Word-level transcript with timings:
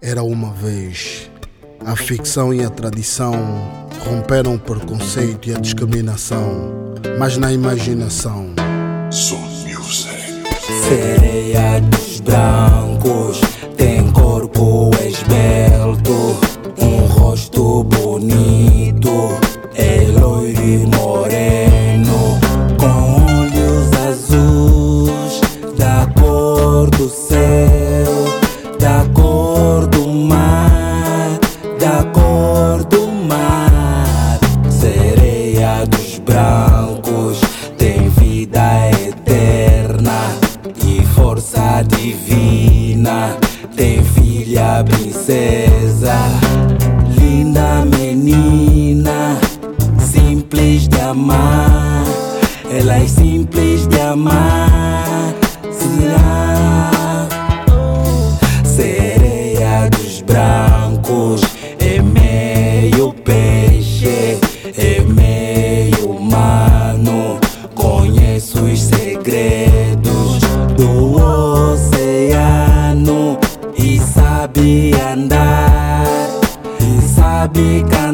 Era 0.00 0.22
uma 0.22 0.52
vez. 0.52 1.30
A 1.84 1.96
ficção 1.96 2.52
e 2.52 2.62
a 2.62 2.68
tradição 2.68 3.32
romperam 4.04 4.54
o 4.54 4.58
preconceito 4.58 5.48
e 5.48 5.54
a 5.54 5.58
discriminação, 5.58 6.94
mas 7.18 7.36
na 7.38 7.52
imaginação. 7.52 8.54
Music. 9.06 10.16
Sereia 10.88 11.80
dos 11.80 12.20
brancos, 12.20 13.40
princesa, 45.26 46.16
linda 47.18 47.84
menina, 47.84 49.36
simples 49.98 50.86
de 50.88 51.00
amar. 51.00 52.04
Ela 52.70 52.98
é 52.98 53.08
simples 53.08 53.88
de 53.88 54.00
amar. 54.00 54.65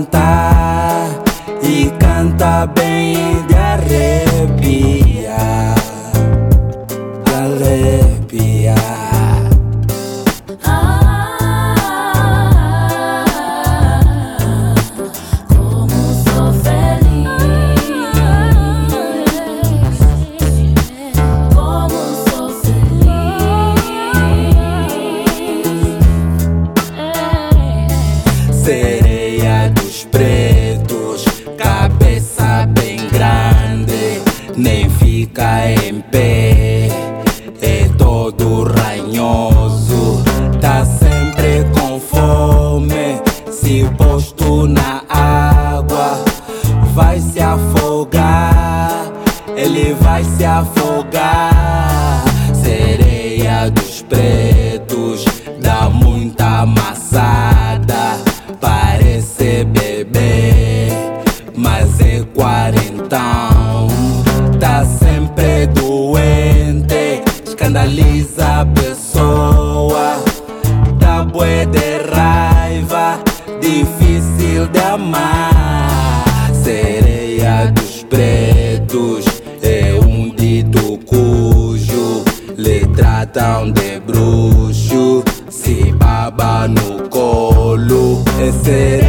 Cantar, 0.00 1.08
e 1.62 1.90
canta 1.98 2.66
bem 2.66 3.44
de 3.46 3.54
arrepiar, 3.54 4.94
de 7.24 7.34
arrepiar. 7.34 8.78
Como 15.48 15.98
sou 16.24 16.52
feliz, 16.62 17.80
como 21.54 22.00
sou 22.30 22.48
feliz. 22.62 23.10
Pretos, 28.64 28.99
cabeça 31.80 32.66
bem 32.68 32.98
grande, 33.08 34.20
nem 34.54 34.90
fica 34.90 35.66
em 35.66 36.02
pé, 36.02 36.88
é 37.62 37.88
todo 37.96 38.64
ranhoso, 38.64 40.22
tá 40.60 40.84
sempre 40.84 41.64
com 41.72 41.98
fome, 41.98 43.18
se 43.50 43.88
posto 43.96 44.66
na 44.66 45.02
água, 45.08 46.22
vai 46.92 47.18
se 47.18 47.40
afogar, 47.40 49.10
ele 49.56 49.94
vai 49.94 50.22
se 50.22 50.44
afogar. 50.44 52.22
Sereia 52.62 53.70
dos 53.70 54.02
pretos, 54.02 54.39
escandaliza 67.70 68.62
a 68.62 68.66
pessoa, 68.66 70.16
dá 70.98 71.22
bué 71.22 71.66
de 71.66 71.98
raiva, 71.98 73.20
difícil 73.60 74.66
de 74.72 74.80
amar. 74.80 76.50
Sereia 76.52 77.70
dos 77.70 78.02
pretos 78.04 79.24
é 79.62 79.94
um 80.04 80.34
dito 80.34 80.98
cujo 81.06 82.24
lhe 82.56 82.84
tratam 82.88 83.70
de 83.70 84.00
bruxo, 84.00 85.22
se 85.48 85.92
baba 85.92 86.66
no 86.66 87.08
colo. 87.08 88.24
É 88.40 88.50
sereia, 88.64 88.99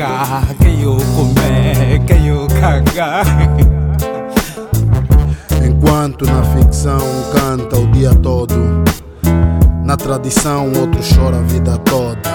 quero 0.00 0.96
comer, 1.14 2.00
quero 2.06 2.46
cagar. 2.58 3.26
Enquanto 5.62 6.24
na 6.24 6.42
ficção 6.42 6.96
um 6.96 7.32
canta 7.32 7.76
o 7.78 7.86
dia 7.88 8.14
todo, 8.14 8.82
na 9.84 9.96
tradição 9.96 10.72
outro 10.72 11.00
chora 11.02 11.38
a 11.38 11.42
vida 11.42 11.76
toda. 11.78 12.30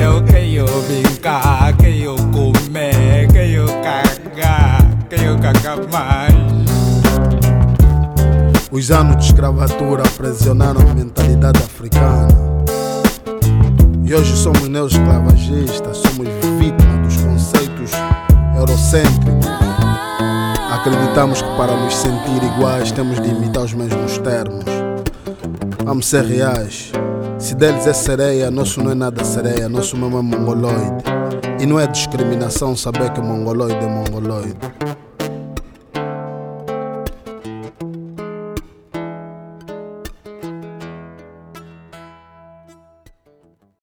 Eu 0.00 0.24
quero 0.24 0.66
brincar, 0.86 1.76
quero 1.76 2.16
comer, 2.32 3.28
quero 3.30 3.66
cagar, 3.82 4.86
quero 5.10 5.38
cagar 5.38 5.78
mais. 5.92 6.47
Os 8.70 8.90
anos 8.90 9.16
de 9.16 9.24
escravatura 9.24 10.02
aprisionaram 10.02 10.82
a 10.82 10.94
mentalidade 10.94 11.58
africana. 11.58 12.28
E 14.04 14.14
hoje 14.14 14.36
somos 14.36 14.68
neoesclavagistas, 14.68 15.96
somos 15.96 16.28
vítimas 16.58 17.00
dos 17.02 17.16
conceitos 17.22 17.92
eurocêntricos. 18.54 19.46
Acreditamos 20.70 21.40
que 21.40 21.48
para 21.56 21.74
nos 21.76 21.96
sentir 21.96 22.42
iguais 22.56 22.92
temos 22.92 23.18
de 23.22 23.30
imitar 23.30 23.64
os 23.64 23.72
mesmos 23.72 24.18
termos. 24.18 24.64
Vamos 25.82 26.06
ser 26.06 26.24
reais. 26.24 26.92
Se 27.38 27.54
deles 27.54 27.86
é 27.86 27.94
sereia, 27.94 28.50
nosso 28.50 28.82
não 28.82 28.92
é 28.92 28.94
nada 28.94 29.24
sereia, 29.24 29.66
nosso 29.66 29.96
mesmo 29.96 30.18
é 30.18 30.22
mongoloide. 30.22 31.04
E 31.58 31.64
não 31.64 31.80
é 31.80 31.86
discriminação 31.86 32.76
saber 32.76 33.10
que 33.12 33.20
mongoloide 33.22 33.76
é 33.76 33.88
mongoloide. 33.88 34.56